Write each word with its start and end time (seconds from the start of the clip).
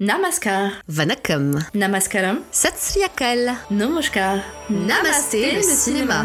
Namaskar. 0.00 0.74
Vanakkam. 0.88 1.58
Namaskaram. 1.74 2.38
Satsriyakal. 2.52 3.56
Namaskar. 3.68 4.44
Namasté, 4.70 5.56
le 5.56 5.62
cinéma. 5.62 6.24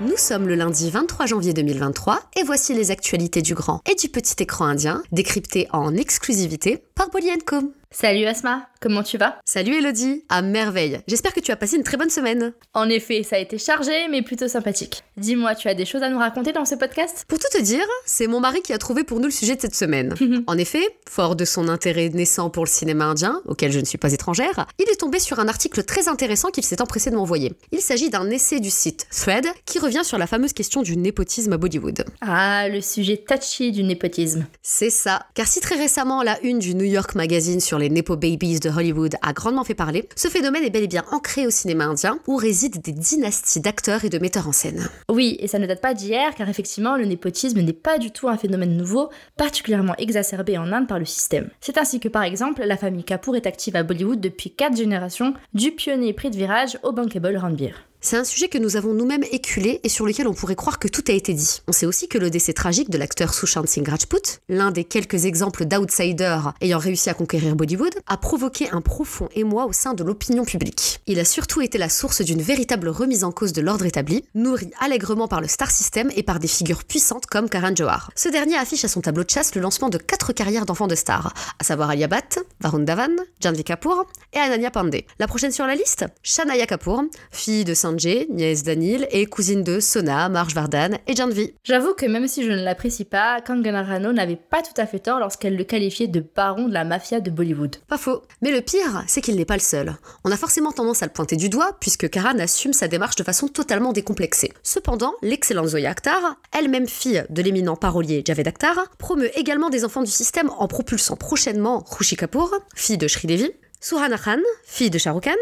Nous 0.00 0.16
sommes 0.16 0.48
le 0.48 0.54
lundi 0.54 0.90
23 0.90 1.26
janvier 1.26 1.52
2023 1.52 2.20
et 2.36 2.42
voici 2.42 2.72
les 2.72 2.90
actualités 2.90 3.42
du 3.42 3.54
grand 3.54 3.82
et 3.88 3.94
du 3.94 4.08
petit 4.08 4.42
écran 4.42 4.64
indien, 4.64 5.02
décryptées 5.12 5.68
en 5.72 5.94
exclusivité 5.94 6.82
par 6.94 7.10
Bolly 7.10 7.30
Com. 7.44 7.72
Salut 7.96 8.24
Asma, 8.24 8.66
comment 8.80 9.04
tu 9.04 9.18
vas? 9.18 9.38
Salut 9.44 9.76
Elodie, 9.76 10.24
à 10.28 10.42
merveille. 10.42 10.98
J'espère 11.06 11.32
que 11.32 11.38
tu 11.38 11.52
as 11.52 11.56
passé 11.56 11.76
une 11.76 11.84
très 11.84 11.96
bonne 11.96 12.10
semaine. 12.10 12.52
En 12.72 12.88
effet, 12.88 13.22
ça 13.22 13.36
a 13.36 13.38
été 13.38 13.56
chargé 13.56 14.08
mais 14.10 14.22
plutôt 14.22 14.48
sympathique. 14.48 15.04
Dis-moi, 15.16 15.54
tu 15.54 15.68
as 15.68 15.74
des 15.74 15.84
choses 15.84 16.02
à 16.02 16.08
nous 16.10 16.18
raconter 16.18 16.52
dans 16.52 16.64
ce 16.64 16.74
podcast? 16.74 17.24
Pour 17.28 17.38
tout 17.38 17.46
te 17.56 17.62
dire, 17.62 17.86
c'est 18.04 18.26
mon 18.26 18.40
mari 18.40 18.62
qui 18.62 18.72
a 18.72 18.78
trouvé 18.78 19.04
pour 19.04 19.20
nous 19.20 19.26
le 19.26 19.30
sujet 19.30 19.54
de 19.54 19.60
cette 19.60 19.76
semaine. 19.76 20.12
en 20.48 20.58
effet, 20.58 20.82
fort 21.08 21.36
de 21.36 21.44
son 21.44 21.68
intérêt 21.68 22.08
naissant 22.08 22.50
pour 22.50 22.64
le 22.64 22.68
cinéma 22.68 23.04
indien, 23.04 23.42
auquel 23.46 23.70
je 23.70 23.78
ne 23.78 23.84
suis 23.84 23.96
pas 23.96 24.12
étrangère, 24.12 24.66
il 24.80 24.90
est 24.90 24.98
tombé 24.98 25.20
sur 25.20 25.38
un 25.38 25.46
article 25.46 25.84
très 25.84 26.08
intéressant 26.08 26.50
qu'il 26.50 26.64
s'est 26.64 26.82
empressé 26.82 27.12
de 27.12 27.16
m'envoyer. 27.16 27.52
Il 27.70 27.80
s'agit 27.80 28.10
d'un 28.10 28.28
essai 28.28 28.58
du 28.58 28.70
site 28.70 29.06
Thread 29.12 29.46
qui 29.66 29.78
revient 29.78 30.02
sur 30.02 30.18
la 30.18 30.26
fameuse 30.26 30.52
question 30.52 30.82
du 30.82 30.96
népotisme 30.96 31.52
à 31.52 31.58
Bollywood. 31.58 32.04
Ah, 32.22 32.68
le 32.68 32.80
sujet 32.80 33.18
touchy 33.18 33.70
du 33.70 33.84
népotisme. 33.84 34.46
C'est 34.62 34.90
ça, 34.90 35.26
car 35.34 35.46
si 35.46 35.60
très 35.60 35.76
récemment 35.76 36.24
la 36.24 36.40
une 36.42 36.58
du 36.58 36.74
New 36.84 36.90
York 36.90 37.14
Magazine 37.14 37.60
sur 37.60 37.78
les 37.78 37.88
Nepo 37.88 38.14
Babies 38.14 38.60
de 38.60 38.68
Hollywood 38.68 39.14
a 39.22 39.32
grandement 39.32 39.64
fait 39.64 39.74
parler, 39.74 40.06
ce 40.16 40.28
phénomène 40.28 40.64
est 40.64 40.70
bel 40.70 40.82
et 40.82 40.86
bien 40.86 41.02
ancré 41.12 41.46
au 41.46 41.50
cinéma 41.50 41.86
indien, 41.86 42.18
où 42.26 42.36
résident 42.36 42.78
des 42.84 42.92
dynasties 42.92 43.60
d'acteurs 43.60 44.04
et 44.04 44.10
de 44.10 44.18
metteurs 44.18 44.48
en 44.48 44.52
scène. 44.52 44.86
Oui, 45.08 45.38
et 45.40 45.48
ça 45.48 45.58
ne 45.58 45.66
date 45.66 45.80
pas 45.80 45.94
d'hier, 45.94 46.34
car 46.34 46.46
effectivement, 46.46 46.98
le 46.98 47.06
népotisme 47.06 47.62
n'est 47.62 47.72
pas 47.72 47.96
du 47.96 48.10
tout 48.10 48.28
un 48.28 48.36
phénomène 48.36 48.76
nouveau, 48.76 49.08
particulièrement 49.38 49.94
exacerbé 49.96 50.58
en 50.58 50.72
Inde 50.72 50.86
par 50.86 50.98
le 50.98 51.06
système. 51.06 51.48
C'est 51.62 51.78
ainsi 51.78 52.00
que, 52.00 52.08
par 52.08 52.22
exemple, 52.22 52.62
la 52.62 52.76
famille 52.76 53.02
Kapoor 53.02 53.36
est 53.36 53.46
active 53.46 53.76
à 53.76 53.82
Bollywood 53.82 54.20
depuis 54.20 54.50
4 54.50 54.76
générations, 54.76 55.32
du 55.54 55.70
pionnier 55.70 56.12
prix 56.12 56.28
de 56.28 56.36
virage 56.36 56.78
au 56.82 56.92
bankable 56.92 57.38
Ranbir. 57.38 57.80
C'est 58.06 58.18
un 58.18 58.24
sujet 58.24 58.48
que 58.48 58.58
nous 58.58 58.76
avons 58.76 58.92
nous-mêmes 58.92 59.24
éculé 59.32 59.80
et 59.82 59.88
sur 59.88 60.04
lequel 60.04 60.28
on 60.28 60.34
pourrait 60.34 60.56
croire 60.56 60.78
que 60.78 60.88
tout 60.88 61.02
a 61.08 61.12
été 61.12 61.32
dit. 61.32 61.62
On 61.66 61.72
sait 61.72 61.86
aussi 61.86 62.06
que 62.06 62.18
le 62.18 62.28
décès 62.28 62.52
tragique 62.52 62.90
de 62.90 62.98
l'acteur 62.98 63.32
Sushant 63.32 63.64
Singh 63.66 63.88
Rajput, 63.88 64.40
l'un 64.50 64.72
des 64.72 64.84
quelques 64.84 65.24
exemples 65.24 65.64
d'outsiders 65.64 66.52
ayant 66.60 66.76
réussi 66.78 67.08
à 67.08 67.14
conquérir 67.14 67.56
Bollywood, 67.56 67.94
a 68.06 68.18
provoqué 68.18 68.68
un 68.72 68.82
profond 68.82 69.30
émoi 69.34 69.64
au 69.64 69.72
sein 69.72 69.94
de 69.94 70.04
l'opinion 70.04 70.44
publique. 70.44 71.00
Il 71.06 71.18
a 71.18 71.24
surtout 71.24 71.62
été 71.62 71.78
la 71.78 71.88
source 71.88 72.20
d'une 72.20 72.42
véritable 72.42 72.90
remise 72.90 73.24
en 73.24 73.32
cause 73.32 73.54
de 73.54 73.62
l'ordre 73.62 73.86
établi, 73.86 74.22
nourri 74.34 74.70
allègrement 74.80 75.26
par 75.26 75.40
le 75.40 75.48
star 75.48 75.70
system 75.70 76.10
et 76.14 76.22
par 76.22 76.40
des 76.40 76.46
figures 76.46 76.84
puissantes 76.84 77.24
comme 77.24 77.48
Karan 77.48 77.74
Johar. 77.74 78.10
Ce 78.16 78.28
dernier 78.28 78.58
affiche 78.58 78.84
à 78.84 78.88
son 78.88 79.00
tableau 79.00 79.24
de 79.24 79.30
chasse 79.30 79.54
le 79.54 79.62
lancement 79.62 79.88
de 79.88 79.96
quatre 79.96 80.34
carrières 80.34 80.66
d'enfants 80.66 80.88
de 80.88 80.94
stars, 80.94 81.32
à 81.58 81.64
savoir 81.64 81.88
Alia 81.88 82.06
Bhatt, 82.06 82.38
Varun 82.60 82.80
Dhawan, 82.80 83.16
Janvi 83.40 83.64
Kapoor 83.64 84.04
et 84.34 84.38
Ananya 84.40 84.70
Pandey. 84.70 85.06
La 85.18 85.26
prochaine 85.26 85.52
sur 85.52 85.66
la 85.66 85.74
liste 85.74 86.04
Shanaya 86.22 86.66
Kapoor, 86.66 87.04
fille 87.30 87.64
de 87.64 87.72
Saint 87.72 87.93
nièce 87.94 88.62
d'Anil 88.62 89.06
et 89.10 89.26
cousine 89.26 89.62
de 89.62 89.80
Sona, 89.80 90.28
Marge 90.28 90.54
Vardan 90.54 90.98
et 91.06 91.16
Janvi. 91.16 91.54
J'avoue 91.62 91.94
que 91.94 92.06
même 92.06 92.28
si 92.28 92.44
je 92.44 92.50
ne 92.50 92.62
l'apprécie 92.62 93.04
pas, 93.04 93.40
Kangana 93.40 93.82
Rano 93.82 94.12
n'avait 94.12 94.36
pas 94.36 94.62
tout 94.62 94.78
à 94.80 94.86
fait 94.86 94.98
tort 94.98 95.18
lorsqu'elle 95.18 95.56
le 95.56 95.64
qualifiait 95.64 96.06
de 96.06 96.24
baron 96.34 96.68
de 96.68 96.74
la 96.74 96.84
mafia 96.84 97.20
de 97.20 97.30
Bollywood. 97.30 97.76
Pas 97.88 97.98
faux. 97.98 98.22
Mais 98.42 98.50
le 98.50 98.60
pire, 98.60 99.04
c'est 99.06 99.20
qu'il 99.20 99.36
n'est 99.36 99.44
pas 99.44 99.56
le 99.56 99.60
seul. 99.60 99.96
On 100.24 100.30
a 100.30 100.36
forcément 100.36 100.72
tendance 100.72 101.02
à 101.02 101.06
le 101.06 101.12
pointer 101.12 101.36
du 101.36 101.48
doigt, 101.48 101.76
puisque 101.80 102.08
Karan 102.10 102.38
assume 102.38 102.72
sa 102.72 102.88
démarche 102.88 103.16
de 103.16 103.24
façon 103.24 103.48
totalement 103.48 103.92
décomplexée. 103.92 104.52
Cependant, 104.62 105.14
l'excellente 105.22 105.68
Zoya 105.68 105.90
Akhtar, 105.90 106.36
elle-même 106.52 106.88
fille 106.88 107.24
de 107.30 107.42
l'éminent 107.42 107.76
parolier 107.76 108.22
Javed 108.26 108.48
Akhtar, 108.48 108.76
promeut 108.98 109.30
également 109.38 109.70
des 109.70 109.84
enfants 109.84 110.02
du 110.02 110.10
système 110.10 110.50
en 110.58 110.68
propulsant 110.68 111.16
prochainement 111.16 111.84
Rushi 111.88 112.16
Kapoor, 112.16 112.50
fille 112.74 112.98
de 112.98 113.08
Sri 113.08 113.26
Devi, 113.28 113.50
Suhana 113.86 114.16
Khan, 114.16 114.40
fille 114.64 114.88
de 114.88 114.96
Shah 114.96 115.12
Rukh 115.12 115.24
Khan, 115.24 115.32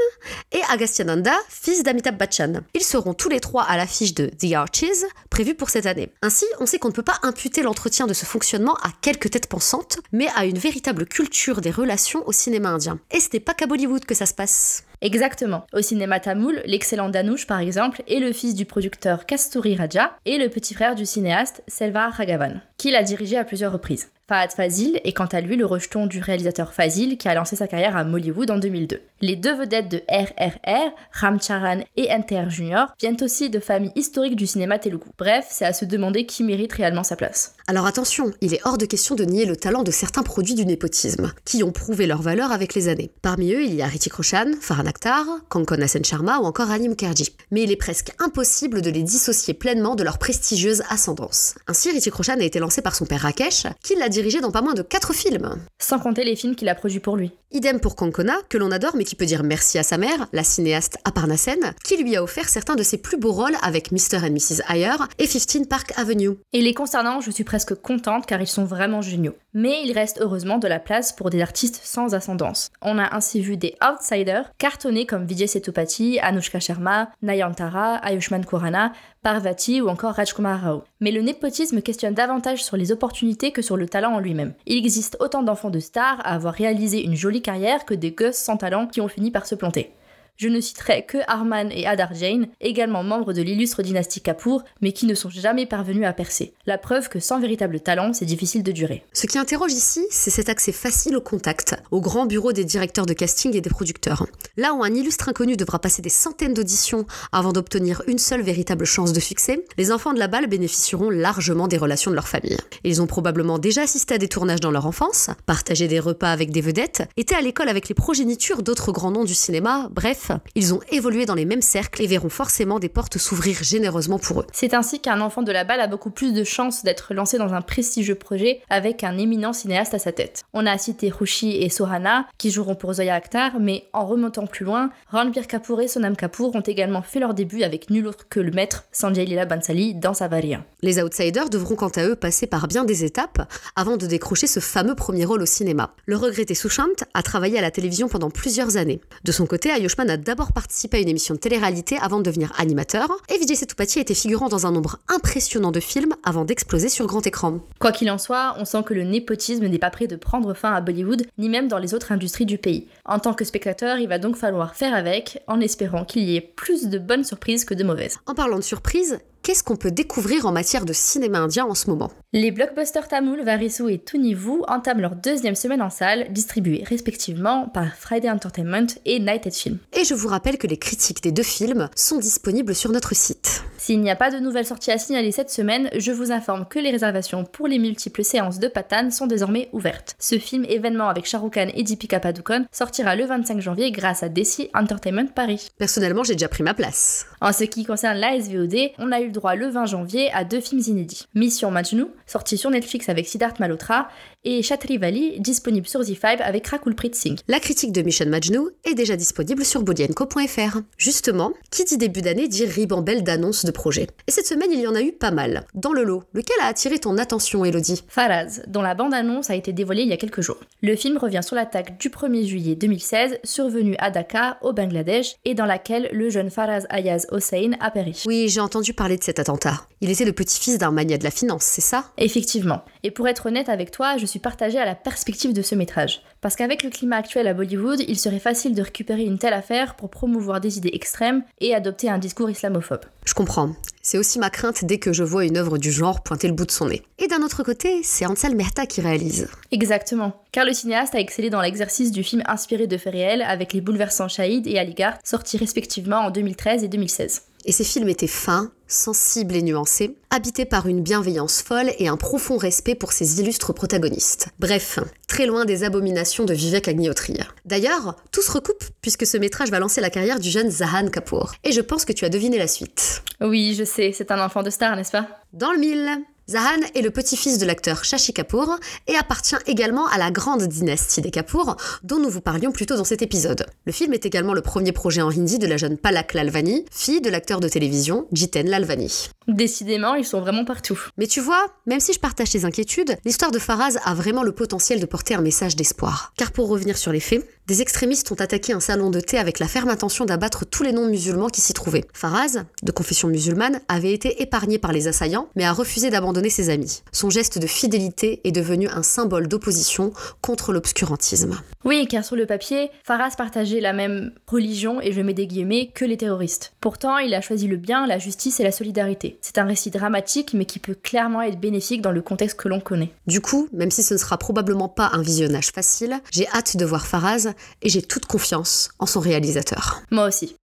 et 0.50 0.60
Agastyananda, 0.68 1.30
fils 1.48 1.84
d'Amitabh 1.84 2.16
Bachchan. 2.16 2.54
Ils 2.74 2.82
seront 2.82 3.14
tous 3.14 3.28
les 3.28 3.38
trois 3.38 3.62
à 3.62 3.76
l'affiche 3.76 4.14
de 4.14 4.26
The 4.26 4.54
Archies, 4.54 5.04
prévue 5.30 5.54
pour 5.54 5.70
cette 5.70 5.86
année. 5.86 6.12
Ainsi, 6.22 6.44
on 6.58 6.66
sait 6.66 6.80
qu'on 6.80 6.88
ne 6.88 6.92
peut 6.92 7.04
pas 7.04 7.20
imputer 7.22 7.62
l'entretien 7.62 8.08
de 8.08 8.14
ce 8.14 8.24
fonctionnement 8.24 8.74
à 8.82 8.88
quelques 9.00 9.30
têtes 9.30 9.46
pensantes, 9.46 9.98
mais 10.10 10.26
à 10.34 10.44
une 10.44 10.58
véritable 10.58 11.06
culture 11.06 11.60
des 11.60 11.70
relations 11.70 12.26
au 12.26 12.32
cinéma 12.32 12.70
indien. 12.70 12.98
Et 13.12 13.20
ce 13.20 13.28
n'est 13.32 13.38
pas 13.38 13.54
qu'à 13.54 13.68
Bollywood 13.68 14.06
que 14.06 14.14
ça 14.16 14.26
se 14.26 14.34
passe. 14.34 14.82
Exactement. 15.02 15.64
Au 15.72 15.80
cinéma 15.80 16.18
tamoul, 16.18 16.62
l'excellent 16.64 17.10
Danush, 17.10 17.46
par 17.46 17.60
exemple, 17.60 18.02
est 18.08 18.18
le 18.18 18.32
fils 18.32 18.56
du 18.56 18.64
producteur 18.64 19.24
Kasturi 19.24 19.76
Raja 19.76 20.16
et 20.26 20.38
le 20.38 20.48
petit 20.48 20.74
frère 20.74 20.96
du 20.96 21.06
cinéaste 21.06 21.62
Selva 21.68 22.08
Raghavan, 22.08 22.60
qui 22.76 22.90
l'a 22.90 23.04
dirigé 23.04 23.36
à 23.36 23.44
plusieurs 23.44 23.72
reprises. 23.72 24.08
Fazil 24.56 24.98
est 25.04 25.12
quant 25.12 25.26
à 25.26 25.42
lui 25.42 25.56
le 25.56 25.66
rejeton 25.66 26.06
du 26.06 26.18
réalisateur 26.18 26.72
Fazil 26.72 27.18
qui 27.18 27.28
a 27.28 27.34
lancé 27.34 27.54
sa 27.54 27.66
carrière 27.66 27.96
à 27.96 28.04
Mollywood 28.04 28.50
en 28.50 28.56
2002. 28.56 29.00
Les 29.20 29.36
deux 29.36 29.54
vedettes 29.54 29.90
de 29.90 30.02
RRR, 30.08 30.90
Ramcharan 31.12 31.80
et 31.96 32.08
NTR 32.08 32.48
Jr., 32.48 32.86
viennent 32.98 33.22
aussi 33.22 33.50
de 33.50 33.60
familles 33.60 33.92
historiques 33.94 34.34
du 34.34 34.46
cinéma 34.46 34.78
telugu. 34.78 35.04
Bref, 35.18 35.46
c'est 35.50 35.66
à 35.66 35.74
se 35.74 35.84
demander 35.84 36.24
qui 36.24 36.44
mérite 36.44 36.72
réellement 36.72 37.04
sa 37.04 37.14
place. 37.14 37.54
Alors 37.68 37.86
attention, 37.86 38.32
il 38.40 38.54
est 38.54 38.60
hors 38.64 38.78
de 38.78 38.86
question 38.86 39.14
de 39.14 39.24
nier 39.24 39.44
le 39.44 39.54
talent 39.54 39.82
de 39.82 39.90
certains 39.90 40.22
produits 40.22 40.54
du 40.54 40.64
népotisme, 40.64 41.32
qui 41.44 41.62
ont 41.62 41.70
prouvé 41.70 42.06
leur 42.06 42.22
valeur 42.22 42.52
avec 42.52 42.74
les 42.74 42.88
années. 42.88 43.12
Parmi 43.20 43.52
eux, 43.52 43.62
il 43.62 43.74
y 43.74 43.82
a 43.82 43.86
Ritik 43.86 44.14
Roshan, 44.14 44.52
Farhan 44.60 44.86
Akhtar, 44.86 45.24
Kankana 45.50 45.88
Sen 45.88 46.04
Sharma 46.04 46.38
ou 46.38 46.44
encore 46.44 46.70
Ali 46.70 46.88
Mukherjee. 46.88 47.36
Mais 47.50 47.62
il 47.62 47.70
est 47.70 47.76
presque 47.76 48.12
impossible 48.18 48.80
de 48.80 48.90
les 48.90 49.02
dissocier 49.02 49.52
pleinement 49.54 49.94
de 49.94 50.02
leur 50.02 50.18
prestigieuse 50.18 50.82
ascendance. 50.88 51.54
Ainsi, 51.68 51.90
Ritik 51.90 52.14
Roshan 52.14 52.40
a 52.40 52.44
été 52.44 52.58
lancé 52.58 52.80
par 52.80 52.94
son 52.94 53.04
père 53.04 53.20
Rakesh, 53.20 53.66
qui 53.82 53.94
l'a 53.94 54.08
dirigé 54.08 54.21
dans 54.40 54.52
pas 54.52 54.62
moins 54.62 54.74
de 54.74 54.82
4 54.82 55.12
films. 55.12 55.56
Sans 55.78 55.98
compter 55.98 56.24
les 56.24 56.36
films 56.36 56.54
qu'il 56.54 56.68
a 56.68 56.74
produits 56.74 57.00
pour 57.00 57.16
lui. 57.16 57.32
Idem 57.50 57.80
pour 57.80 57.96
Kankona, 57.96 58.36
que 58.48 58.56
l'on 58.56 58.70
adore 58.70 58.96
mais 58.96 59.04
qui 59.04 59.16
peut 59.16 59.26
dire 59.26 59.42
merci 59.42 59.78
à 59.78 59.82
sa 59.82 59.98
mère, 59.98 60.28
la 60.32 60.44
cinéaste 60.44 60.98
Aparna 61.04 61.36
Sen, 61.36 61.74
qui 61.84 61.96
lui 61.96 62.16
a 62.16 62.22
offert 62.22 62.48
certains 62.48 62.76
de 62.76 62.82
ses 62.82 62.98
plus 62.98 63.18
beaux 63.18 63.32
rôles 63.32 63.56
avec 63.62 63.92
Mr. 63.92 64.18
and 64.22 64.30
Mrs. 64.30 64.62
Ayer 64.68 64.94
et 65.18 65.26
15 65.26 65.66
Park 65.68 65.92
Avenue. 65.96 66.36
Et 66.52 66.62
les 66.62 66.74
concernant, 66.74 67.20
je 67.20 67.30
suis 67.30 67.44
presque 67.44 67.74
contente 67.74 68.26
car 68.26 68.40
ils 68.40 68.46
sont 68.46 68.64
vraiment 68.64 69.02
géniaux. 69.02 69.34
Mais 69.54 69.82
il 69.84 69.92
reste 69.92 70.18
heureusement 70.22 70.58
de 70.58 70.66
la 70.66 70.78
place 70.78 71.12
pour 71.12 71.28
des 71.28 71.42
artistes 71.42 71.80
sans 71.84 72.14
ascendance. 72.14 72.70
On 72.80 72.98
a 72.98 73.14
ainsi 73.14 73.40
vu 73.42 73.58
des 73.58 73.74
outsiders 73.86 74.50
cartonnés 74.56 75.04
comme 75.04 75.26
Vijay 75.26 75.46
Sethupathi, 75.46 76.18
Anushka 76.20 76.58
Sharma, 76.58 77.10
Nayantara, 77.20 77.96
Ayushman 77.96 78.46
Khurrana, 78.46 78.92
Parvati 79.22 79.82
ou 79.82 79.88
encore 79.88 80.14
Rajkumar 80.14 80.60
Rao. 80.60 80.84
Mais 81.00 81.10
le 81.10 81.20
népotisme 81.20 81.82
questionne 81.82 82.14
davantage 82.14 82.64
sur 82.64 82.78
les 82.78 82.92
opportunités 82.92 83.52
que 83.52 83.60
sur 83.60 83.76
le 83.76 83.88
talent 83.88 84.14
en 84.14 84.20
lui-même. 84.20 84.54
Il 84.66 84.78
existe 84.78 85.18
autant 85.20 85.42
d'enfants 85.42 85.70
de 85.70 85.80
stars 85.80 86.20
à 86.24 86.34
avoir 86.34 86.54
réalisé 86.54 87.04
une 87.04 87.14
jolie 87.14 87.42
carrière 87.42 87.84
que 87.84 87.94
des 87.94 88.12
gosses 88.12 88.36
sans 88.36 88.56
talent 88.56 88.86
qui 88.86 89.00
ont 89.02 89.08
fini 89.08 89.30
par 89.30 89.46
se 89.46 89.54
planter. 89.54 89.92
Je 90.38 90.48
ne 90.48 90.60
citerai 90.60 91.04
que 91.06 91.18
Arman 91.28 91.70
et 91.70 91.86
Adar 91.86 92.14
Jain, 92.14 92.46
également 92.60 93.04
membres 93.04 93.32
de 93.32 93.42
l'illustre 93.42 93.82
dynastie 93.82 94.20
Kapoor, 94.20 94.64
mais 94.80 94.92
qui 94.92 95.06
ne 95.06 95.14
sont 95.14 95.30
jamais 95.30 95.66
parvenus 95.66 96.06
à 96.06 96.12
percer. 96.12 96.54
La 96.66 96.78
preuve 96.78 97.08
que 97.08 97.20
sans 97.20 97.38
véritable 97.38 97.80
talent, 97.80 98.12
c'est 98.12 98.24
difficile 98.24 98.62
de 98.62 98.72
durer. 98.72 99.04
Ce 99.12 99.26
qui 99.26 99.38
interroge 99.38 99.72
ici, 99.72 100.04
c'est 100.10 100.30
cet 100.30 100.48
accès 100.48 100.72
facile 100.72 101.16
au 101.16 101.20
contact, 101.20 101.76
au 101.90 102.00
grand 102.00 102.26
bureau 102.26 102.52
des 102.52 102.64
directeurs 102.64 103.06
de 103.06 103.12
casting 103.12 103.54
et 103.54 103.60
des 103.60 103.70
producteurs. 103.70 104.26
Là 104.56 104.74
où 104.74 104.82
un 104.82 104.94
illustre 104.94 105.28
inconnu 105.28 105.56
devra 105.56 105.78
passer 105.78 106.02
des 106.02 106.08
centaines 106.08 106.54
d'auditions 106.54 107.06
avant 107.30 107.52
d'obtenir 107.52 108.02
une 108.06 108.18
seule 108.18 108.42
véritable 108.42 108.84
chance 108.84 109.12
de 109.12 109.20
succès, 109.20 109.64
les 109.76 109.92
enfants 109.92 110.12
de 110.12 110.18
la 110.18 110.28
balle 110.28 110.48
bénéficieront 110.48 111.10
largement 111.10 111.68
des 111.68 111.78
relations 111.78 112.10
de 112.10 112.16
leur 112.16 112.28
famille. 112.28 112.58
Ils 112.84 113.02
ont 113.02 113.06
probablement 113.06 113.58
déjà 113.58 113.82
assisté 113.82 114.14
à 114.14 114.18
des 114.18 114.28
tournages 114.28 114.60
dans 114.60 114.70
leur 114.70 114.86
enfance, 114.86 115.30
partagé 115.46 115.88
des 115.88 116.00
repas 116.00 116.32
avec 116.32 116.50
des 116.50 116.62
vedettes, 116.62 117.04
été 117.16 117.34
à 117.34 117.40
l'école 117.40 117.68
avec 117.68 117.88
les 117.88 117.94
progénitures 117.94 118.62
d'autres 118.62 118.92
grands 118.92 119.10
noms 119.10 119.24
du 119.24 119.34
cinéma, 119.34 119.88
bref, 119.92 120.21
ils 120.54 120.74
ont 120.74 120.80
évolué 120.90 121.26
dans 121.26 121.34
les 121.34 121.44
mêmes 121.44 121.62
cercles 121.62 122.02
et 122.02 122.06
verront 122.06 122.28
forcément 122.28 122.78
des 122.78 122.88
portes 122.88 123.18
s'ouvrir 123.18 123.62
généreusement 123.62 124.18
pour 124.18 124.40
eux. 124.40 124.46
C'est 124.52 124.74
ainsi 124.74 125.00
qu'un 125.00 125.20
enfant 125.20 125.42
de 125.42 125.52
la 125.52 125.64
balle 125.64 125.80
a 125.80 125.86
beaucoup 125.86 126.10
plus 126.10 126.32
de 126.32 126.44
chances 126.44 126.82
d'être 126.82 127.14
lancé 127.14 127.38
dans 127.38 127.54
un 127.54 127.62
prestigieux 127.62 128.14
projet 128.14 128.60
avec 128.70 129.04
un 129.04 129.18
éminent 129.18 129.52
cinéaste 129.52 129.94
à 129.94 129.98
sa 129.98 130.12
tête. 130.12 130.42
On 130.52 130.66
a 130.66 130.76
cité 130.78 131.10
Rushi 131.10 131.56
et 131.62 131.68
Sohana 131.68 132.26
qui 132.38 132.50
joueront 132.50 132.74
pour 132.74 132.94
Zoya 132.94 133.14
Akhtar, 133.14 133.60
mais 133.60 133.84
en 133.92 134.06
remontant 134.06 134.46
plus 134.46 134.64
loin, 134.64 134.90
Ranbir 135.10 135.46
Kapoor 135.46 135.80
et 135.80 135.88
Sonam 135.88 136.16
Kapoor 136.16 136.54
ont 136.54 136.60
également 136.60 137.02
fait 137.02 137.20
leur 137.20 137.34
début 137.34 137.62
avec 137.62 137.90
nul 137.90 138.06
autre 138.06 138.26
que 138.28 138.40
le 138.40 138.50
maître 138.50 138.84
Sanjay 138.92 139.24
Lila 139.24 139.46
Bansali 139.46 139.94
dans 139.94 140.14
Savaria. 140.14 140.64
Les 140.82 141.02
outsiders 141.02 141.48
devront 141.48 141.76
quant 141.76 141.88
à 141.88 142.04
eux 142.06 142.16
passer 142.16 142.46
par 142.46 142.68
bien 142.68 142.84
des 142.84 143.04
étapes 143.04 143.50
avant 143.76 143.96
de 143.96 144.06
décrocher 144.06 144.46
ce 144.46 144.60
fameux 144.60 144.94
premier 144.94 145.24
rôle 145.24 145.42
au 145.42 145.46
cinéma. 145.46 145.94
Le 146.06 146.16
regretté 146.16 146.54
Sushant 146.54 146.86
a 147.14 147.22
travaillé 147.22 147.58
à 147.58 147.62
la 147.62 147.70
télévision 147.70 148.08
pendant 148.08 148.30
plusieurs 148.30 148.76
années. 148.76 149.00
De 149.24 149.32
son 149.32 149.46
côté, 149.46 149.70
Ayushman 149.70 150.10
a 150.12 150.16
d'abord 150.16 150.52
participé 150.52 150.98
à 150.98 151.00
une 151.00 151.08
émission 151.08 151.34
de 151.34 151.40
télé-réalité 151.40 151.96
avant 152.00 152.18
de 152.18 152.22
devenir 152.22 152.52
animateur, 152.58 153.08
et 153.28 153.38
Vijay 153.38 153.56
Sethupathi 153.56 153.98
a 153.98 154.02
été 154.02 154.14
figurant 154.14 154.48
dans 154.48 154.66
un 154.66 154.70
nombre 154.70 154.98
impressionnant 155.08 155.72
de 155.72 155.80
films 155.80 156.14
avant 156.22 156.44
d'exploser 156.44 156.88
sur 156.88 157.06
grand 157.06 157.26
écran. 157.26 157.60
Quoi 157.80 157.92
qu'il 157.92 158.10
en 158.10 158.18
soit, 158.18 158.54
on 158.58 158.64
sent 158.64 158.84
que 158.84 158.94
le 158.94 159.04
népotisme 159.04 159.66
n'est 159.66 159.78
pas 159.78 159.90
prêt 159.90 160.06
de 160.06 160.16
prendre 160.16 160.54
fin 160.54 160.72
à 160.72 160.80
Bollywood, 160.80 161.26
ni 161.38 161.48
même 161.48 161.68
dans 161.68 161.78
les 161.78 161.94
autres 161.94 162.12
industries 162.12 162.46
du 162.46 162.58
pays. 162.58 162.86
En 163.04 163.18
tant 163.18 163.34
que 163.34 163.44
spectateur, 163.44 163.98
il 163.98 164.08
va 164.08 164.18
donc 164.18 164.36
falloir 164.36 164.76
faire 164.76 164.94
avec, 164.94 165.42
en 165.48 165.60
espérant 165.60 166.04
qu'il 166.04 166.24
y 166.24 166.36
ait 166.36 166.40
plus 166.40 166.88
de 166.88 166.98
bonnes 166.98 167.24
surprises 167.24 167.64
que 167.64 167.74
de 167.74 167.84
mauvaises. 167.84 168.18
En 168.26 168.34
parlant 168.34 168.56
de 168.56 168.62
surprises, 168.62 169.18
qu'est-ce 169.42 169.62
qu'on 169.62 169.76
peut 169.76 169.90
découvrir 169.90 170.46
en 170.46 170.52
matière 170.52 170.84
de 170.84 170.92
cinéma 170.92 171.38
indien 171.38 171.64
en 171.64 171.74
ce 171.74 171.90
moment? 171.90 172.10
Les 172.32 172.50
blockbusters 172.50 173.08
Tamil, 173.08 173.42
Varisu 173.44 173.92
et 173.92 173.98
Tunivu 173.98 174.62
entament 174.68 175.00
leur 175.00 175.16
deuxième 175.16 175.54
semaine 175.54 175.82
en 175.82 175.90
salle, 175.90 176.32
distribués 176.32 176.84
respectivement 176.86 177.68
par 177.68 177.94
Friday 177.94 178.30
Entertainment 178.30 178.86
et 179.04 179.18
Nighted 179.18 179.52
Film. 179.52 179.78
Et 179.92 180.04
je 180.04 180.14
vous 180.14 180.28
rappelle 180.28 180.58
que 180.58 180.66
les 180.66 180.78
critiques 180.78 181.22
des 181.22 181.32
deux 181.32 181.42
films 181.42 181.88
sont 181.96 182.18
disponibles 182.18 182.74
sur 182.74 182.92
notre 182.92 183.14
site. 183.14 183.64
S'il 183.84 184.00
n'y 184.00 184.12
a 184.12 184.14
pas 184.14 184.30
de 184.30 184.38
nouvelles 184.38 184.64
sorties 184.64 184.92
à 184.92 184.98
signaler 184.98 185.32
cette 185.32 185.50
semaine, 185.50 185.90
je 185.96 186.12
vous 186.12 186.30
informe 186.30 186.66
que 186.68 186.78
les 186.78 186.92
réservations 186.92 187.42
pour 187.42 187.66
les 187.66 187.80
multiples 187.80 188.22
séances 188.22 188.60
de 188.60 188.68
Patan 188.68 189.10
sont 189.10 189.26
désormais 189.26 189.70
ouvertes. 189.72 190.14
Ce 190.20 190.38
film 190.38 190.64
événement 190.68 191.08
avec 191.08 191.26
Shah 191.26 191.40
Rukh 191.40 191.54
Khan 191.54 191.66
et 191.74 191.82
Deepika 191.82 192.20
Padukone 192.20 192.66
sortira 192.70 193.16
le 193.16 193.24
25 193.24 193.60
janvier 193.60 193.90
grâce 193.90 194.22
à 194.22 194.28
Desi 194.28 194.70
Entertainment 194.72 195.26
Paris. 195.34 195.66
Personnellement, 195.78 196.22
j'ai 196.22 196.34
déjà 196.34 196.48
pris 196.48 196.62
ma 196.62 196.74
place. 196.74 197.26
En 197.40 197.52
ce 197.52 197.64
qui 197.64 197.84
concerne 197.84 198.18
la 198.18 198.40
SVOD, 198.40 198.92
on 199.00 199.10
a 199.10 199.20
eu 199.20 199.26
le 199.26 199.32
droit 199.32 199.56
le 199.56 199.66
20 199.66 199.86
janvier 199.86 200.30
à 200.32 200.44
deux 200.44 200.60
films 200.60 200.82
inédits. 200.86 201.26
Mission 201.34 201.72
Majnu, 201.72 202.04
sorti 202.24 202.56
sur 202.56 202.70
Netflix 202.70 203.08
avec 203.08 203.26
Siddharth 203.26 203.58
Malhotra, 203.58 204.06
et 204.44 204.62
Chatrivali, 204.62 205.40
disponible 205.40 205.88
sur 205.88 206.02
Z5 206.02 206.38
avec 206.38 206.68
Rakul 206.68 206.94
Preet 206.94 207.14
Singh. 207.14 207.40
La 207.48 207.58
critique 207.58 207.90
de 207.90 208.02
Mission 208.02 208.26
Majnu 208.26 208.58
est 208.84 208.94
déjà 208.94 209.16
disponible 209.16 209.64
sur 209.64 209.82
bolienco.fr. 209.82 210.78
Justement, 210.98 211.52
qui 211.72 211.84
dit 211.84 211.98
début 211.98 212.22
d'année 212.22 212.46
dit 212.46 212.64
ribambelle 212.64 213.24
d'annonces 213.24 213.64
de 213.64 213.71
projets. 213.72 214.08
Et 214.26 214.30
cette 214.30 214.46
semaine, 214.46 214.70
il 214.72 214.80
y 214.80 214.86
en 214.86 214.94
a 214.94 215.02
eu 215.02 215.12
pas 215.12 215.30
mal. 215.30 215.64
Dans 215.74 215.92
le 215.92 216.04
lot, 216.04 216.24
lequel 216.32 216.56
a 216.62 216.66
attiré 216.66 216.98
ton 216.98 217.18
attention, 217.18 217.64
Elodie? 217.64 218.04
Faraz, 218.08 218.60
dont 218.68 218.82
la 218.82 218.94
bande-annonce 218.94 219.50
a 219.50 219.54
été 219.54 219.72
dévoilée 219.72 220.02
il 220.02 220.08
y 220.08 220.12
a 220.12 220.16
quelques 220.16 220.40
jours. 220.40 220.60
Le 220.82 220.96
film 220.96 221.18
revient 221.18 221.40
sur 221.42 221.56
l'attaque 221.56 221.98
du 221.98 222.10
1er 222.10 222.44
juillet 222.44 222.74
2016, 222.74 223.38
survenue 223.44 223.96
à 223.98 224.10
Dhaka, 224.10 224.58
au 224.62 224.72
Bangladesh, 224.72 225.36
et 225.44 225.54
dans 225.54 225.66
laquelle 225.66 226.08
le 226.12 226.30
jeune 226.30 226.50
Faraz 226.50 226.84
Ayaz 226.88 227.26
Hossein 227.30 227.72
a 227.80 227.90
péri. 227.90 228.22
Oui, 228.26 228.48
j'ai 228.48 228.60
entendu 228.60 228.92
parler 228.92 229.16
de 229.16 229.24
cet 229.24 229.38
attentat. 229.38 229.82
Il 230.00 230.10
était 230.10 230.24
le 230.24 230.32
petit-fils 230.32 230.78
d'un 230.78 230.90
mania 230.90 231.18
de 231.18 231.24
la 231.24 231.30
finance, 231.30 231.64
c'est 231.64 231.80
ça? 231.80 232.06
Effectivement. 232.18 232.82
Et 233.02 233.10
pour 233.10 233.28
être 233.28 233.46
honnête 233.46 233.68
avec 233.68 233.90
toi, 233.90 234.16
je 234.16 234.26
suis 234.26 234.38
partagée 234.38 234.78
à 234.78 234.84
la 234.84 234.94
perspective 234.94 235.52
de 235.52 235.62
ce 235.62 235.74
métrage. 235.74 236.22
Parce 236.42 236.56
qu'avec 236.56 236.82
le 236.82 236.90
climat 236.90 237.18
actuel 237.18 237.46
à 237.46 237.54
Bollywood, 237.54 238.02
il 238.08 238.18
serait 238.18 238.40
facile 238.40 238.74
de 238.74 238.82
récupérer 238.82 239.22
une 239.22 239.38
telle 239.38 239.52
affaire 239.52 239.94
pour 239.94 240.10
promouvoir 240.10 240.60
des 240.60 240.76
idées 240.76 240.90
extrêmes 240.92 241.44
et 241.60 241.72
adopter 241.72 242.10
un 242.10 242.18
discours 242.18 242.50
islamophobe. 242.50 243.04
Je 243.24 243.32
comprends. 243.32 243.76
C'est 244.02 244.18
aussi 244.18 244.40
ma 244.40 244.50
crainte 244.50 244.84
dès 244.84 244.98
que 244.98 245.12
je 245.12 245.22
vois 245.22 245.44
une 245.44 245.56
œuvre 245.56 245.78
du 245.78 245.92
genre 245.92 246.24
pointer 246.24 246.48
le 246.48 246.54
bout 246.54 246.66
de 246.66 246.72
son 246.72 246.86
nez. 246.88 247.02
Et 247.20 247.28
d'un 247.28 247.42
autre 247.42 247.62
côté, 247.62 248.00
c'est 248.02 248.26
Ansel 248.26 248.56
Mehta 248.56 248.86
qui 248.86 249.00
réalise. 249.00 249.48
Exactement. 249.70 250.32
Car 250.50 250.64
le 250.64 250.72
cinéaste 250.72 251.14
a 251.14 251.20
excellé 251.20 251.48
dans 251.48 251.60
l'exercice 251.60 252.10
du 252.10 252.24
film 252.24 252.42
inspiré 252.46 252.88
de 252.88 252.98
faits 252.98 253.12
réels 253.12 253.42
avec 253.42 253.72
les 253.72 253.80
bouleversants 253.80 254.26
Shahid 254.26 254.66
et 254.66 254.80
Aligar, 254.80 255.14
sortis 255.22 255.58
respectivement 255.58 256.22
en 256.22 256.30
2013 256.32 256.82
et 256.82 256.88
2016. 256.88 257.42
Et 257.64 257.70
ces 257.70 257.84
films 257.84 258.08
étaient 258.08 258.26
fins, 258.26 258.72
sensibles 258.88 259.54
et 259.54 259.62
nuancés, 259.62 260.16
habités 260.30 260.64
par 260.64 260.88
une 260.88 261.00
bienveillance 261.00 261.62
folle 261.62 261.92
et 261.98 262.08
un 262.08 262.16
profond 262.16 262.56
respect 262.56 262.96
pour 262.96 263.12
ses 263.12 263.40
illustres 263.40 263.72
protagonistes. 263.72 264.48
Bref, 264.58 264.98
très 265.32 265.46
loin 265.46 265.64
des 265.64 265.82
abominations 265.82 266.44
de 266.44 266.52
Vivek 266.52 266.88
Agnihotri. 266.88 267.38
D'ailleurs, 267.64 268.16
tout 268.32 268.42
se 268.42 268.52
recoupe 268.52 268.84
puisque 269.00 269.24
ce 269.24 269.38
métrage 269.38 269.70
va 269.70 269.78
lancer 269.78 270.02
la 270.02 270.10
carrière 270.10 270.38
du 270.38 270.50
jeune 270.50 270.70
Zahan 270.70 271.08
Kapoor. 271.08 271.54
Et 271.64 271.72
je 271.72 271.80
pense 271.80 272.04
que 272.04 272.12
tu 272.12 272.26
as 272.26 272.28
deviné 272.28 272.58
la 272.58 272.66
suite. 272.66 273.22
Oui, 273.40 273.74
je 273.74 273.84
sais, 273.84 274.12
c'est 274.12 274.30
un 274.30 274.44
enfant 274.44 274.62
de 274.62 274.68
star, 274.68 274.94
n'est-ce 274.94 275.10
pas? 275.10 275.26
Dans 275.54 275.72
le 275.72 275.78
mille 275.78 276.06
Zahan 276.52 276.82
est 276.94 277.00
le 277.00 277.10
petit-fils 277.10 277.56
de 277.56 277.64
l'acteur 277.64 278.04
Shashi 278.04 278.34
Kapoor 278.34 278.78
et 279.06 279.16
appartient 279.16 279.56
également 279.66 280.06
à 280.08 280.18
la 280.18 280.30
grande 280.30 280.64
dynastie 280.64 281.22
des 281.22 281.30
Kapoor 281.30 281.78
dont 282.02 282.18
nous 282.18 282.28
vous 282.28 282.42
parlions 282.42 282.72
plus 282.72 282.84
tôt 282.84 282.94
dans 282.94 283.04
cet 283.04 283.22
épisode. 283.22 283.64
Le 283.86 283.92
film 283.92 284.12
est 284.12 284.26
également 284.26 284.52
le 284.52 284.60
premier 284.60 284.92
projet 284.92 285.22
en 285.22 285.30
hindi 285.30 285.58
de 285.58 285.66
la 285.66 285.78
jeune 285.78 285.96
Palak 285.96 286.34
Lalvani, 286.34 286.84
fille 286.90 287.22
de 287.22 287.30
l'acteur 287.30 287.60
de 287.60 287.68
télévision 287.68 288.26
Jiten 288.32 288.68
Lalvani. 288.68 289.30
Décidément, 289.48 290.14
ils 290.14 290.26
sont 290.26 290.40
vraiment 290.40 290.66
partout. 290.66 291.00
Mais 291.16 291.26
tu 291.26 291.40
vois, 291.40 291.68
même 291.86 292.00
si 292.00 292.12
je 292.12 292.20
partage 292.20 292.50
tes 292.50 292.66
inquiétudes, 292.66 293.16
l'histoire 293.24 293.50
de 293.50 293.58
Faraz 293.58 293.96
a 294.04 294.12
vraiment 294.12 294.42
le 294.42 294.52
potentiel 294.52 295.00
de 295.00 295.06
porter 295.06 295.34
un 295.34 295.40
message 295.40 295.74
d'espoir. 295.74 296.34
Car 296.36 296.52
pour 296.52 296.68
revenir 296.68 296.98
sur 296.98 297.12
les 297.12 297.20
faits, 297.20 297.48
des 297.66 297.80
extrémistes 297.80 298.30
ont 298.30 298.36
attaqué 298.36 298.72
un 298.72 298.80
salon 298.80 299.10
de 299.10 299.20
thé 299.20 299.38
avec 299.38 299.58
la 299.58 299.68
ferme 299.68 299.88
intention 299.88 300.24
d'abattre 300.24 300.66
tous 300.66 300.82
les 300.82 300.92
non-musulmans 300.92 301.48
qui 301.48 301.60
s'y 301.60 301.72
trouvaient. 301.72 302.04
Faraz, 302.12 302.64
de 302.82 302.92
confession 302.92 303.28
musulmane, 303.28 303.80
avait 303.88 304.12
été 304.12 304.42
épargné 304.42 304.78
par 304.78 304.92
les 304.92 305.08
assaillants, 305.08 305.48
mais 305.56 305.64
a 305.64 305.72
refusé 305.72 306.10
d'abandonner 306.10 306.41
ses 306.50 306.70
amis. 306.70 307.02
Son 307.12 307.30
geste 307.30 307.58
de 307.58 307.66
fidélité 307.66 308.40
est 308.44 308.52
devenu 308.52 308.88
un 308.88 309.02
symbole 309.02 309.48
d'opposition 309.48 310.12
contre 310.40 310.72
l'obscurantisme. 310.72 311.60
Oui, 311.84 312.06
car 312.08 312.24
sur 312.24 312.36
le 312.36 312.46
papier, 312.46 312.90
Faraz 313.04 313.34
partageait 313.36 313.80
la 313.80 313.92
même 313.92 314.32
religion, 314.46 315.00
et 315.00 315.12
je 315.12 315.20
mets 315.20 315.34
des 315.34 315.46
guillemets, 315.46 315.90
que 315.94 316.04
les 316.04 316.16
terroristes. 316.16 316.74
Pourtant, 316.80 317.18
il 317.18 317.34
a 317.34 317.40
choisi 317.40 317.66
le 317.66 317.76
bien, 317.76 318.06
la 318.06 318.18
justice 318.18 318.60
et 318.60 318.62
la 318.62 318.72
solidarité. 318.72 319.38
C'est 319.40 319.58
un 319.58 319.64
récit 319.64 319.90
dramatique, 319.90 320.54
mais 320.54 320.64
qui 320.64 320.78
peut 320.78 320.94
clairement 320.94 321.42
être 321.42 321.60
bénéfique 321.60 322.02
dans 322.02 322.12
le 322.12 322.22
contexte 322.22 322.58
que 322.58 322.68
l'on 322.68 322.80
connaît. 322.80 323.12
Du 323.26 323.40
coup, 323.40 323.68
même 323.72 323.90
si 323.90 324.02
ce 324.02 324.14
ne 324.14 324.18
sera 324.18 324.38
probablement 324.38 324.88
pas 324.88 325.10
un 325.12 325.22
visionnage 325.22 325.70
facile, 325.70 326.20
j'ai 326.30 326.48
hâte 326.48 326.76
de 326.76 326.84
voir 326.84 327.06
Faraz 327.06 327.52
et 327.82 327.88
j'ai 327.88 328.02
toute 328.02 328.26
confiance 328.26 328.90
en 328.98 329.06
son 329.06 329.20
réalisateur. 329.20 330.02
Moi 330.10 330.28
aussi. 330.28 330.56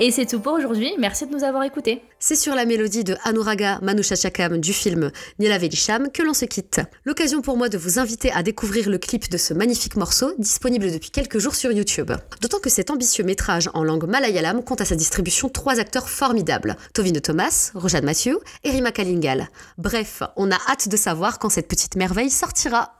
Et 0.00 0.12
c'est 0.12 0.26
tout 0.26 0.38
pour 0.38 0.52
aujourd'hui, 0.52 0.92
merci 0.96 1.26
de 1.26 1.32
nous 1.32 1.42
avoir 1.42 1.64
écoutés. 1.64 2.02
C'est 2.20 2.36
sur 2.36 2.54
la 2.54 2.64
mélodie 2.64 3.02
de 3.02 3.16
Anuraga 3.24 3.80
Manushachakam 3.82 4.58
du 4.58 4.72
film 4.72 5.10
Nila 5.40 5.58
Velisham 5.58 6.12
que 6.12 6.22
l'on 6.22 6.34
se 6.34 6.44
quitte. 6.44 6.80
L'occasion 7.04 7.42
pour 7.42 7.56
moi 7.56 7.68
de 7.68 7.76
vous 7.78 7.98
inviter 7.98 8.30
à 8.30 8.44
découvrir 8.44 8.88
le 8.90 8.98
clip 8.98 9.28
de 9.28 9.36
ce 9.36 9.54
magnifique 9.54 9.96
morceau, 9.96 10.32
disponible 10.38 10.92
depuis 10.92 11.10
quelques 11.10 11.38
jours 11.38 11.56
sur 11.56 11.72
YouTube. 11.72 12.12
D'autant 12.40 12.60
que 12.60 12.70
cet 12.70 12.92
ambitieux 12.92 13.24
métrage 13.24 13.70
en 13.74 13.82
langue 13.82 14.08
malayalam 14.08 14.62
compte 14.62 14.80
à 14.80 14.84
sa 14.84 14.94
distribution 14.94 15.48
trois 15.48 15.80
acteurs 15.80 16.08
formidables, 16.08 16.76
Tovino 16.94 17.18
Thomas, 17.18 17.72
Rojan 17.74 18.02
Matthew 18.04 18.36
et 18.62 18.70
Rima 18.70 18.92
Kalingal. 18.92 19.48
Bref, 19.78 20.22
on 20.36 20.52
a 20.52 20.58
hâte 20.68 20.88
de 20.88 20.96
savoir 20.96 21.40
quand 21.40 21.48
cette 21.48 21.66
petite 21.66 21.96
merveille 21.96 22.30
sortira. 22.30 22.92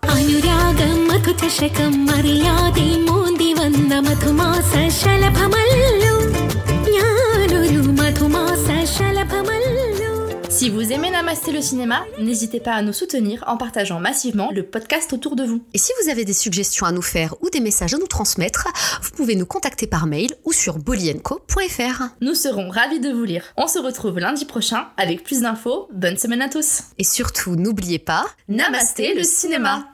Si 10.59 10.71
vous 10.71 10.93
aimez 10.93 11.11
Namasté 11.13 11.53
le 11.53 11.61
cinéma, 11.61 12.05
n'hésitez 12.19 12.59
pas 12.59 12.73
à 12.73 12.83
nous 12.83 12.93
soutenir 12.93 13.45
en 13.47 13.57
partageant 13.57 14.01
massivement 14.01 14.51
le 14.53 14.65
podcast 14.65 15.13
autour 15.13 15.37
de 15.37 15.45
vous. 15.45 15.63
Et 15.73 15.79
si 15.79 15.93
vous 16.03 16.11
avez 16.11 16.25
des 16.25 16.33
suggestions 16.33 16.85
à 16.85 16.91
nous 16.91 17.01
faire 17.01 17.37
ou 17.43 17.49
des 17.49 17.61
messages 17.61 17.95
à 17.95 17.99
nous 17.99 18.09
transmettre, 18.09 18.67
vous 19.01 19.11
pouvez 19.13 19.37
nous 19.37 19.47
contacter 19.47 19.87
par 19.87 20.07
mail 20.07 20.35
ou 20.45 20.53
sur 20.53 20.79
bolienco.fr. 20.79 22.03
Nous 22.21 22.35
serons 22.35 22.71
ravis 22.71 22.99
de 22.99 23.13
vous 23.13 23.23
lire. 23.23 23.45
On 23.57 23.69
se 23.69 23.79
retrouve 23.79 24.19
lundi 24.19 24.47
prochain 24.47 24.89
avec 24.97 25.23
plus 25.23 25.43
d'infos. 25.43 25.89
Bonne 25.93 26.19
semaine 26.19 26.43
à 26.43 26.49
tous. 26.49 26.83
Et 26.99 27.05
surtout, 27.05 27.55
n'oubliez 27.55 28.01
pas, 28.01 28.27
Namasté 28.49 29.15
le 29.15 29.23
cinéma. 29.23 29.87